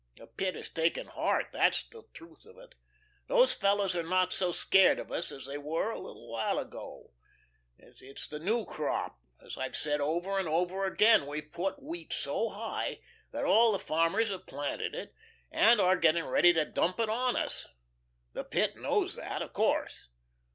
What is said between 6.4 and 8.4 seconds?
ago. It's the